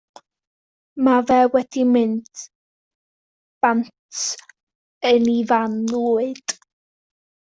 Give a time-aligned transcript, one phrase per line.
[1.03, 2.33] Ma' fe wedi mynd
[3.61, 3.87] bant
[5.11, 6.55] yn 'i fan lwyd.